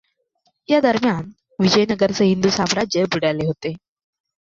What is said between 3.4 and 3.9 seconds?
होते.